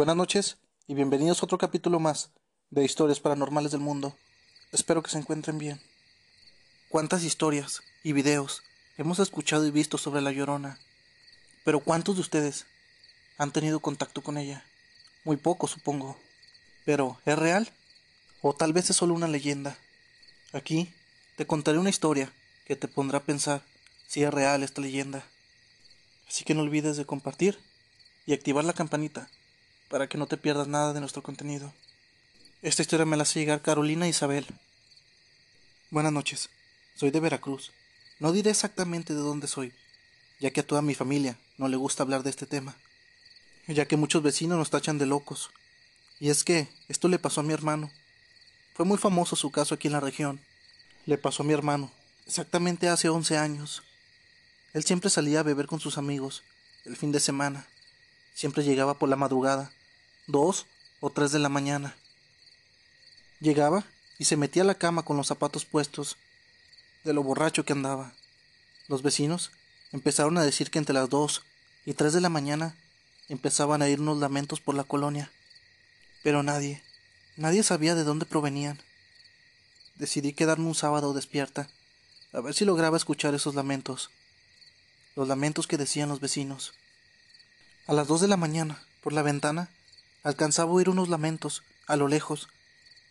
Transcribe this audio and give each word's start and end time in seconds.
Buenas 0.00 0.16
noches 0.16 0.56
y 0.86 0.94
bienvenidos 0.94 1.42
a 1.42 1.44
otro 1.44 1.58
capítulo 1.58 2.00
más 2.00 2.30
de 2.70 2.82
Historias 2.82 3.20
Paranormales 3.20 3.70
del 3.70 3.82
Mundo. 3.82 4.16
Espero 4.72 5.02
que 5.02 5.10
se 5.10 5.18
encuentren 5.18 5.58
bien. 5.58 5.78
¿Cuántas 6.88 7.22
historias 7.22 7.82
y 8.02 8.14
videos 8.14 8.62
hemos 8.96 9.18
escuchado 9.18 9.66
y 9.66 9.70
visto 9.70 9.98
sobre 9.98 10.22
la 10.22 10.32
Llorona? 10.32 10.78
Pero 11.66 11.80
¿cuántos 11.80 12.14
de 12.14 12.22
ustedes 12.22 12.64
han 13.36 13.52
tenido 13.52 13.80
contacto 13.80 14.22
con 14.22 14.38
ella? 14.38 14.64
Muy 15.24 15.36
pocos, 15.36 15.72
supongo. 15.72 16.16
Pero, 16.86 17.20
¿es 17.26 17.38
real? 17.38 17.70
¿O 18.40 18.54
tal 18.54 18.72
vez 18.72 18.88
es 18.88 18.96
solo 18.96 19.12
una 19.12 19.28
leyenda? 19.28 19.76
Aquí 20.54 20.90
te 21.36 21.46
contaré 21.46 21.76
una 21.76 21.90
historia 21.90 22.32
que 22.64 22.74
te 22.74 22.88
pondrá 22.88 23.18
a 23.18 23.24
pensar 23.24 23.60
si 24.06 24.22
es 24.22 24.32
real 24.32 24.62
esta 24.62 24.80
leyenda. 24.80 25.26
Así 26.26 26.42
que 26.44 26.54
no 26.54 26.62
olvides 26.62 26.96
de 26.96 27.04
compartir 27.04 27.58
y 28.24 28.32
activar 28.32 28.64
la 28.64 28.72
campanita 28.72 29.28
para 29.90 30.08
que 30.08 30.16
no 30.16 30.26
te 30.26 30.36
pierdas 30.36 30.68
nada 30.68 30.92
de 30.92 31.00
nuestro 31.00 31.22
contenido. 31.22 31.74
Esta 32.62 32.82
historia 32.82 33.04
me 33.04 33.16
la 33.16 33.24
hace 33.24 33.40
llegar 33.40 33.60
Carolina 33.60 34.06
Isabel. 34.06 34.46
Buenas 35.90 36.12
noches, 36.12 36.48
soy 36.94 37.10
de 37.10 37.18
Veracruz. 37.18 37.72
No 38.20 38.30
diré 38.30 38.50
exactamente 38.50 39.14
de 39.14 39.20
dónde 39.20 39.48
soy, 39.48 39.72
ya 40.38 40.52
que 40.52 40.60
a 40.60 40.66
toda 40.66 40.80
mi 40.80 40.94
familia 40.94 41.36
no 41.58 41.66
le 41.66 41.76
gusta 41.76 42.04
hablar 42.04 42.22
de 42.22 42.30
este 42.30 42.46
tema, 42.46 42.76
ya 43.66 43.86
que 43.86 43.96
muchos 43.96 44.22
vecinos 44.22 44.58
nos 44.58 44.70
tachan 44.70 44.96
de 44.98 45.06
locos. 45.06 45.50
Y 46.20 46.30
es 46.30 46.44
que 46.44 46.68
esto 46.88 47.08
le 47.08 47.18
pasó 47.18 47.40
a 47.40 47.44
mi 47.44 47.52
hermano. 47.52 47.90
Fue 48.74 48.86
muy 48.86 48.96
famoso 48.96 49.34
su 49.34 49.50
caso 49.50 49.74
aquí 49.74 49.88
en 49.88 49.94
la 49.94 50.00
región. 50.00 50.40
Le 51.04 51.18
pasó 51.18 51.42
a 51.42 51.46
mi 51.46 51.52
hermano, 51.52 51.90
exactamente 52.26 52.88
hace 52.88 53.08
11 53.08 53.38
años. 53.38 53.82
Él 54.72 54.84
siempre 54.84 55.10
salía 55.10 55.40
a 55.40 55.44
beber 55.44 55.66
con 55.66 55.80
sus 55.80 55.98
amigos, 55.98 56.44
el 56.84 56.96
fin 56.96 57.10
de 57.10 57.18
semana. 57.18 57.66
Siempre 58.34 58.62
llegaba 58.62 58.94
por 58.94 59.08
la 59.08 59.16
madrugada, 59.16 59.72
dos 60.30 60.66
o 61.00 61.10
tres 61.10 61.32
de 61.32 61.38
la 61.38 61.48
mañana. 61.48 61.96
Llegaba 63.40 63.84
y 64.18 64.26
se 64.26 64.36
metía 64.36 64.62
a 64.62 64.66
la 64.66 64.74
cama 64.74 65.02
con 65.02 65.16
los 65.16 65.26
zapatos 65.26 65.64
puestos, 65.64 66.16
de 67.04 67.12
lo 67.12 67.22
borracho 67.22 67.64
que 67.64 67.72
andaba. 67.72 68.12
Los 68.88 69.02
vecinos 69.02 69.50
empezaron 69.92 70.36
a 70.36 70.44
decir 70.44 70.70
que 70.70 70.78
entre 70.78 70.94
las 70.94 71.08
dos 71.08 71.42
y 71.86 71.94
tres 71.94 72.12
de 72.12 72.20
la 72.20 72.28
mañana 72.28 72.76
empezaban 73.28 73.80
a 73.80 73.88
ir 73.88 74.00
unos 74.00 74.18
lamentos 74.18 74.60
por 74.60 74.74
la 74.74 74.84
colonia. 74.84 75.30
Pero 76.22 76.42
nadie, 76.42 76.82
nadie 77.36 77.62
sabía 77.62 77.94
de 77.94 78.04
dónde 78.04 78.26
provenían. 78.26 78.80
Decidí 79.94 80.32
quedarme 80.32 80.66
un 80.66 80.74
sábado 80.74 81.14
despierta, 81.14 81.68
a 82.32 82.40
ver 82.40 82.54
si 82.54 82.64
lograba 82.64 82.96
escuchar 82.96 83.34
esos 83.34 83.54
lamentos, 83.54 84.10
los 85.16 85.26
lamentos 85.26 85.66
que 85.66 85.78
decían 85.78 86.08
los 86.08 86.20
vecinos. 86.20 86.74
A 87.86 87.92
las 87.94 88.06
dos 88.06 88.20
de 88.20 88.28
la 88.28 88.36
mañana, 88.36 88.82
por 89.02 89.12
la 89.12 89.22
ventana, 89.22 89.68
alcanzaba 90.22 90.70
a 90.70 90.74
oír 90.74 90.88
unos 90.88 91.08
lamentos, 91.08 91.62
a 91.86 91.96
lo 91.96 92.08
lejos, 92.08 92.48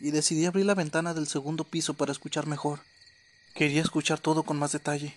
y 0.00 0.10
decidí 0.10 0.46
abrir 0.46 0.66
la 0.66 0.74
ventana 0.74 1.14
del 1.14 1.26
segundo 1.26 1.64
piso 1.64 1.94
para 1.94 2.12
escuchar 2.12 2.46
mejor. 2.46 2.80
Quería 3.54 3.82
escuchar 3.82 4.18
todo 4.18 4.42
con 4.42 4.58
más 4.58 4.72
detalle. 4.72 5.16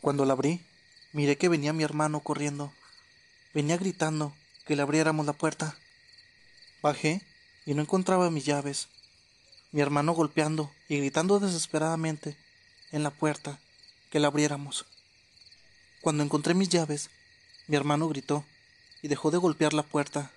Cuando 0.00 0.24
la 0.24 0.32
abrí, 0.32 0.60
miré 1.12 1.36
que 1.36 1.48
venía 1.48 1.72
mi 1.72 1.84
hermano 1.84 2.20
corriendo. 2.20 2.72
Venía 3.52 3.76
gritando 3.76 4.32
que 4.66 4.76
le 4.76 4.82
abriéramos 4.82 5.26
la 5.26 5.32
puerta. 5.32 5.76
Bajé 6.82 7.22
y 7.66 7.74
no 7.74 7.82
encontraba 7.82 8.30
mis 8.30 8.46
llaves. 8.46 8.88
Mi 9.72 9.80
hermano 9.80 10.12
golpeando 10.12 10.70
y 10.88 10.96
gritando 10.98 11.38
desesperadamente 11.38 12.36
en 12.92 13.02
la 13.02 13.10
puerta 13.10 13.58
que 14.10 14.20
la 14.20 14.28
abriéramos. 14.28 14.86
Cuando 16.00 16.22
encontré 16.22 16.54
mis 16.54 16.70
llaves, 16.70 17.10
mi 17.66 17.76
hermano 17.76 18.08
gritó 18.08 18.44
y 19.02 19.08
dejó 19.08 19.30
de 19.30 19.38
golpear 19.38 19.74
la 19.74 19.82
puerta. 19.82 20.32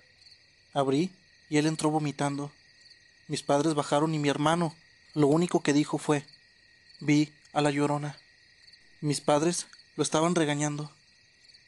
Abrí 0.74 1.10
y 1.48 1.56
él 1.56 1.66
entró 1.66 1.90
vomitando. 1.90 2.52
Mis 3.28 3.42
padres 3.42 3.74
bajaron 3.74 4.14
y 4.14 4.18
mi 4.18 4.28
hermano 4.28 4.74
lo 5.14 5.28
único 5.28 5.62
que 5.62 5.72
dijo 5.72 5.96
fue 5.96 6.26
vi 7.00 7.32
a 7.52 7.62
la 7.62 7.70
llorona. 7.70 8.18
Mis 9.00 9.20
padres 9.20 9.66
lo 9.96 10.02
estaban 10.02 10.34
regañando, 10.34 10.90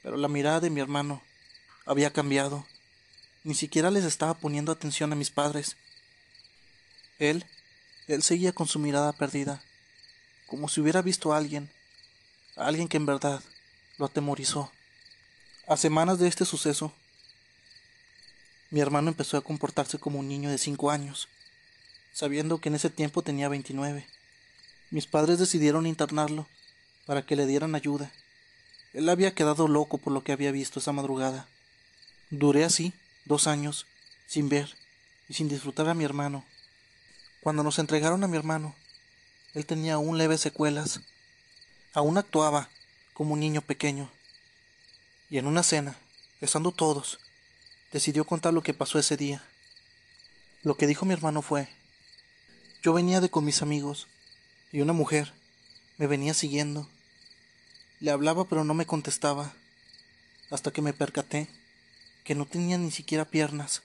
pero 0.03 0.17
la 0.17 0.29
mirada 0.29 0.61
de 0.61 0.71
mi 0.71 0.81
hermano 0.81 1.23
había 1.85 2.13
cambiado. 2.13 2.67
Ni 3.45 3.55
siquiera 3.55 3.91
les 3.91 4.05
estaba 4.05 4.35
poniendo 4.35 4.73
atención 4.73 5.13
a 5.13 5.17
mis 5.17 5.31
padres. 5.31 5.77
Él, 7.19 7.47
él 8.09 8.23
seguía 8.23 8.53
con 8.53 8.67
su 8.67 8.79
mirada 8.79 9.13
perdida, 9.13 9.63
como 10.47 10.69
si 10.69 10.81
hubiera 10.81 11.01
visto 11.01 11.33
a 11.33 11.37
alguien, 11.37 11.71
a 12.57 12.67
alguien 12.67 12.89
que 12.89 12.97
en 12.97 13.07
verdad 13.07 13.43
lo 13.99 14.07
atemorizó. 14.07 14.73
A 15.69 15.77
semanas 15.77 16.19
de 16.19 16.29
este 16.29 16.45
suceso, 16.45 16.93
mi 18.71 18.81
hermano 18.81 19.09
empezó 19.09 19.37
a 19.37 19.43
comportarse 19.43 19.99
como 19.99 20.19
un 20.19 20.29
niño 20.29 20.51
de 20.51 20.59
cinco 20.59 20.91
años, 20.91 21.29
sabiendo 22.13 22.59
que 22.59 22.69
en 22.69 22.75
ese 22.75 22.91
tiempo 22.91 23.23
tenía 23.23 23.49
veintinueve. 23.49 24.07
Mis 24.91 25.07
padres 25.07 25.39
decidieron 25.39 25.87
internarlo 25.87 26.47
para 27.07 27.25
que 27.25 27.37
le 27.37 27.47
dieran 27.47 27.75
ayuda. 27.75 28.11
Él 28.93 29.09
había 29.09 29.35
quedado 29.35 29.69
loco 29.69 29.99
por 29.99 30.13
lo 30.13 30.25
que 30.25 30.33
había 30.33 30.51
visto 30.51 30.81
esa 30.81 30.93
madrugada. 30.93 31.49
Duré 32.31 32.65
así 32.65 32.93
dos 33.25 33.47
años, 33.47 33.87
sin 34.27 34.49
ver 34.49 34.75
y 35.29 35.35
sin 35.35 35.49
disfrutar 35.49 35.89
a 35.89 35.95
mi 35.95 36.05
hermano. 36.05 36.45
Cuando 37.41 37.63
nos 37.63 37.79
entregaron 37.79 38.25
a 38.25 38.29
mi 38.29 38.37
hermano, 38.37 38.75
él 39.55 39.67
tenía 39.67 39.95
aún 39.95 40.19
leves 40.19 40.41
secuelas. 40.41 41.01
Aún 41.93 42.19
actuaba 42.19 42.69
como 43.15 43.35
un 43.35 43.41
niño 43.41 43.63
pequeño. 43.63 44.11
Y 45.31 45.39
en 45.39 45.47
una 45.47 45.63
cena, 45.63 45.97
estando 46.41 46.73
todos, 46.73 47.19
decidió 47.97 48.27
contar 48.27 48.53
lo 48.53 48.63
que 48.63 48.75
pasó 48.75 48.99
ese 48.99 49.17
día. 49.17 49.43
Lo 50.63 50.77
que 50.77 50.87
dijo 50.87 51.07
mi 51.07 51.15
hermano 51.15 51.41
fue, 51.41 51.67
yo 52.83 52.93
venía 52.93 53.23
de 53.23 53.31
con 53.31 53.43
mis 53.43 53.63
amigos 53.63 54.07
y 54.71 54.83
una 54.83 54.93
mujer 54.93 55.33
me 55.97 56.07
venía 56.07 56.35
siguiendo. 56.35 56.87
Le 58.01 58.11
hablaba 58.11 58.45
pero 58.51 58.65
no 58.65 58.75
me 58.75 58.85
contestaba, 58.85 59.55
hasta 60.51 60.73
que 60.73 60.83
me 60.83 60.93
percaté 60.93 61.49
que 62.23 62.35
no 62.35 62.45
tenía 62.45 62.77
ni 62.77 62.91
siquiera 62.91 63.25
piernas. 63.25 63.81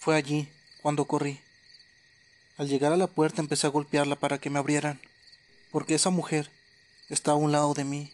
Fue 0.00 0.16
allí 0.16 0.48
cuando 0.82 1.04
corrí. 1.04 1.40
Al 2.56 2.66
llegar 2.66 2.92
a 2.92 2.96
la 2.96 3.06
puerta 3.06 3.40
empecé 3.40 3.68
a 3.68 3.70
golpearla 3.70 4.16
para 4.16 4.38
que 4.38 4.50
me 4.50 4.58
abrieran, 4.58 5.00
porque 5.70 5.94
esa 5.94 6.10
mujer 6.10 6.50
estaba 7.08 7.36
a 7.36 7.40
un 7.40 7.52
lado 7.52 7.72
de 7.72 7.84
mí. 7.84 8.12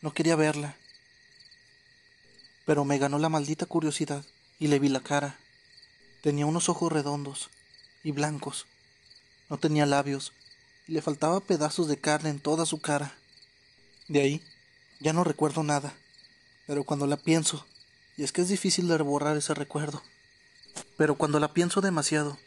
No 0.00 0.14
quería 0.14 0.36
verla 0.36 0.76
pero 2.64 2.84
me 2.84 2.98
ganó 2.98 3.18
la 3.18 3.28
maldita 3.28 3.66
curiosidad 3.66 4.24
y 4.58 4.68
le 4.68 4.78
vi 4.78 4.88
la 4.88 5.00
cara. 5.00 5.38
Tenía 6.22 6.46
unos 6.46 6.68
ojos 6.68 6.92
redondos 6.92 7.50
y 8.04 8.12
blancos. 8.12 8.66
No 9.48 9.58
tenía 9.58 9.86
labios 9.86 10.32
y 10.86 10.92
le 10.92 11.02
faltaba 11.02 11.40
pedazos 11.40 11.88
de 11.88 11.98
carne 11.98 12.30
en 12.30 12.40
toda 12.40 12.66
su 12.66 12.80
cara. 12.80 13.14
De 14.08 14.20
ahí 14.20 14.42
ya 15.00 15.12
no 15.12 15.24
recuerdo 15.24 15.62
nada, 15.62 15.94
pero 16.66 16.84
cuando 16.84 17.06
la 17.06 17.16
pienso, 17.16 17.66
y 18.16 18.22
es 18.22 18.32
que 18.32 18.42
es 18.42 18.48
difícil 18.48 18.88
de 18.88 18.96
borrar 18.98 19.36
ese 19.36 19.54
recuerdo, 19.54 20.02
pero 20.96 21.16
cuando 21.16 21.40
la 21.40 21.52
pienso 21.52 21.80
demasiado, 21.80 22.38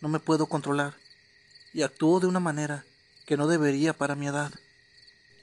no 0.00 0.08
me 0.08 0.20
puedo 0.20 0.46
controlar 0.46 0.94
y 1.72 1.82
actúo 1.82 2.20
de 2.20 2.26
una 2.26 2.40
manera 2.40 2.84
que 3.24 3.36
no 3.36 3.46
debería 3.46 3.92
para 3.94 4.14
mi 4.14 4.26
edad. 4.26 4.52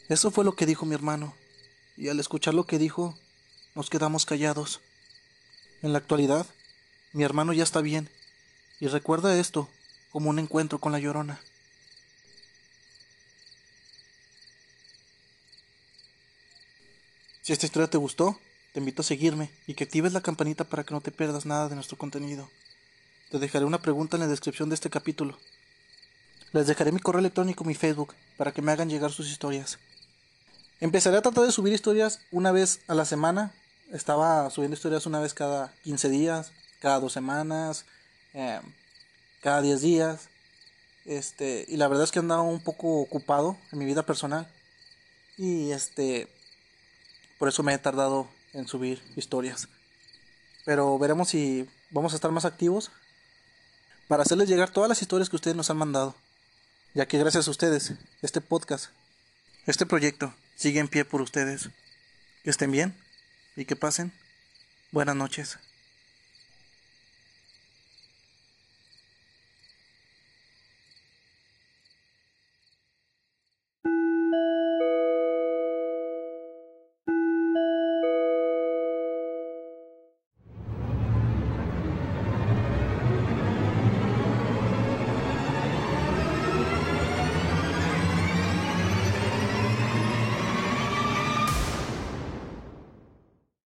Eso 0.10 0.32
fue 0.32 0.46
lo 0.46 0.54
que 0.54 0.66
dijo 0.66 0.86
mi 0.86 0.94
hermano, 0.96 1.36
y 1.98 2.10
al 2.10 2.20
escuchar 2.20 2.54
lo 2.54 2.66
que 2.66 2.78
dijo, 2.78 3.18
nos 3.76 3.90
quedamos 3.90 4.26
callados. 4.26 4.82
En 5.82 5.94
la 5.94 6.00
actualidad, 6.00 6.46
mi 7.14 7.24
hermano 7.24 7.54
ya 7.54 7.64
está 7.64 7.82
bien 7.82 8.10
y 8.80 8.88
recuerda 8.88 9.38
esto 9.40 9.70
como 10.12 10.30
un 10.30 10.40
encuentro 10.40 10.80
con 10.80 10.92
la 10.92 11.00
llorona. 11.00 11.40
Si 17.42 17.54
esta 17.54 17.66
historia 17.66 17.90
te 17.90 17.98
gustó, 17.98 18.40
te 18.74 18.80
invito 18.80 19.02
a 19.02 19.06
seguirme 19.06 19.50
y 19.66 19.74
que 19.74 19.86
actives 19.86 20.14
la 20.14 20.22
campanita 20.22 20.66
para 20.66 20.84
que 20.84 20.94
no 20.94 21.02
te 21.02 21.12
pierdas 21.12 21.46
nada 21.46 21.68
de 21.68 21.76
nuestro 21.76 21.98
contenido. 21.98 22.50
Te 23.32 23.40
dejaré 23.40 23.66
una 23.66 23.82
pregunta 23.82 24.18
en 24.18 24.22
la 24.22 24.28
descripción 24.28 24.70
de 24.70 24.76
este 24.76 24.90
capítulo. 24.90 25.38
Les 26.52 26.68
dejaré 26.68 26.92
mi 26.92 27.00
correo 27.00 27.20
electrónico 27.20 27.64
y 27.64 27.68
mi 27.68 27.76
Facebook 27.76 28.14
para 28.38 28.52
que 28.52 28.62
me 28.62 28.72
hagan 28.72 28.90
llegar 28.90 29.12
sus 29.12 29.30
historias. 29.30 29.80
Empezaré 30.82 31.18
a 31.18 31.22
tratar 31.22 31.44
de 31.44 31.52
subir 31.52 31.74
historias 31.74 32.22
una 32.32 32.54
vez 32.54 32.80
a 32.88 32.94
la 32.96 33.04
semana. 33.04 33.52
Estaba 33.92 34.50
subiendo 34.50 34.76
historias 34.76 35.06
una 35.06 35.20
vez 35.20 35.34
cada 35.34 35.74
15 35.84 36.08
días, 36.08 36.54
cada 36.80 37.02
dos 37.02 37.12
semanas, 37.12 37.86
em, 38.34 38.62
cada 39.42 39.62
10 39.62 39.82
días. 39.82 40.30
Este, 41.06 41.66
y 41.68 41.76
la 41.76 41.90
verdad 41.90 42.06
es 42.06 42.12
que 42.12 42.20
andaba 42.20 42.44
un 42.44 42.62
poco 42.62 43.02
ocupado 43.02 43.58
en 43.74 43.80
mi 43.80 43.84
vida 43.84 44.04
personal. 44.04 44.48
Y 45.38 45.72
este, 45.72 46.30
por 47.40 47.50
eso 47.50 47.62
me 47.62 47.74
he 47.74 47.78
tardado 47.78 48.30
en 48.54 48.66
subir 48.66 49.02
historias. 49.18 49.68
Pero 50.64 50.98
veremos 50.98 51.28
si 51.28 51.68
vamos 51.90 52.14
a 52.14 52.16
estar 52.16 52.32
más 52.32 52.46
activos 52.46 52.90
para 54.08 54.24
hacerles 54.24 54.48
llegar 54.48 54.72
todas 54.72 54.88
las 54.88 55.02
historias 55.02 55.30
que 55.30 55.36
ustedes 55.36 55.58
nos 55.58 55.70
han 55.70 55.78
mandado. 55.78 56.16
Ya 56.94 57.06
que 57.06 57.20
gracias 57.20 57.50
a 57.50 57.52
ustedes, 57.52 57.94
este 58.22 58.40
podcast, 58.40 58.92
este 59.66 59.86
proyecto 59.86 60.34
sigue 60.60 60.82
en 60.82 60.90
pie 60.90 61.06
por 61.06 61.22
ustedes. 61.22 61.70
Que 62.44 62.50
estén 62.50 62.72
bien 62.72 62.94
y 63.56 63.66
que 63.66 63.76
pasen 63.76 64.12
buenas 64.92 65.16
noches. 65.16 65.58